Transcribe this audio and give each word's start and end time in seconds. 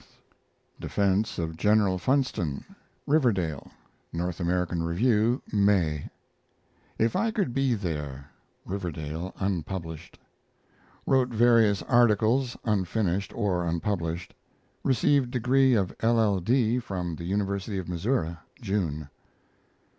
DEFENSE 0.79 1.37
OF 1.37 1.55
GENERAL 1.55 1.99
FUNSTON 1.99 2.65
(Riverdale) 3.05 3.69
N. 4.11 4.21
A. 4.21 4.65
Rev., 4.81 5.41
May. 5.53 6.09
IF 6.97 7.15
I 7.15 7.29
COULD 7.29 7.53
BE 7.53 7.75
THERE 7.75 8.25
(Riverdale 8.65 9.31
unpublished). 9.39 10.17
Wrote 11.05 11.29
various 11.29 11.83
articles, 11.83 12.57
unfinished 12.65 13.31
or 13.35 13.63
unpublished. 13.63 14.33
Received 14.83 15.29
degree 15.29 15.75
of 15.75 15.93
LL.D. 16.01 16.79
from 16.79 17.15
the 17.17 17.25
University 17.25 17.77
of 17.77 17.87
Missouri, 17.87 18.35
June. 18.59 19.07